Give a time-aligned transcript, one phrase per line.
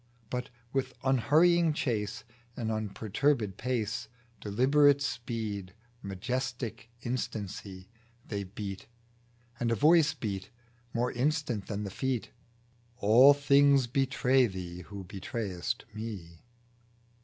[0.31, 2.23] But with unhurrying chase,
[2.57, 4.07] And unperturbed pace,
[4.39, 7.87] Deliberate speed, majestic instancy,
[8.27, 8.87] They beat
[9.59, 10.49] and a Voice beat
[10.91, 12.31] More instant than the Feet"
[12.97, 16.41] All things betray thee, who betrayest Me."